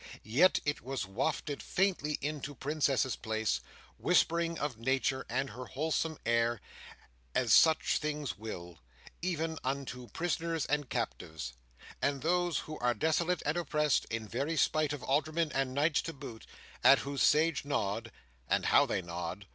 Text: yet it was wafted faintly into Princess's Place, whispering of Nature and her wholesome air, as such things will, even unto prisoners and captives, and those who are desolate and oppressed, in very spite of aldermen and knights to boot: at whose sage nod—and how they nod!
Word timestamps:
yet 0.23 0.59
it 0.65 0.81
was 0.81 1.05
wafted 1.05 1.61
faintly 1.61 2.17
into 2.21 2.55
Princess's 2.55 3.15
Place, 3.15 3.61
whispering 3.99 4.57
of 4.57 4.79
Nature 4.79 5.27
and 5.29 5.51
her 5.51 5.65
wholesome 5.65 6.17
air, 6.25 6.59
as 7.35 7.53
such 7.53 7.99
things 7.99 8.35
will, 8.35 8.79
even 9.21 9.59
unto 9.63 10.07
prisoners 10.07 10.65
and 10.65 10.89
captives, 10.89 11.53
and 12.01 12.23
those 12.23 12.57
who 12.61 12.79
are 12.79 12.95
desolate 12.95 13.43
and 13.45 13.57
oppressed, 13.57 14.05
in 14.05 14.27
very 14.27 14.55
spite 14.57 14.91
of 14.91 15.03
aldermen 15.03 15.51
and 15.51 15.75
knights 15.75 16.01
to 16.01 16.13
boot: 16.13 16.47
at 16.83 16.97
whose 17.05 17.21
sage 17.21 17.63
nod—and 17.63 18.65
how 18.65 18.87
they 18.87 19.03
nod! 19.03 19.45